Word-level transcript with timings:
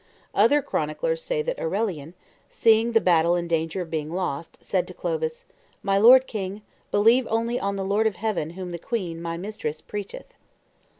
Other 0.33 0.63
chroniclers 0.63 1.21
say 1.21 1.43
that 1.43 1.59
Aurelian, 1.59 2.15
seeing 2.49 2.93
the 2.93 2.99
battle 2.99 3.35
in 3.35 3.47
danger 3.47 3.81
of 3.81 3.91
being 3.91 4.11
lost, 4.11 4.57
said 4.59 4.87
to 4.87 4.95
Clovis, 4.95 5.45
"My 5.83 5.99
lord 5.99 6.25
king, 6.25 6.63
believe 6.89 7.27
only 7.29 7.59
on 7.59 7.75
the 7.75 7.85
Lord 7.85 8.07
of 8.07 8.15
heaven 8.15 8.51
whom 8.57 8.71
the 8.71 8.79
queen, 8.79 9.21
my 9.21 9.37
mistress, 9.37 9.79
preacheth." 9.79 10.33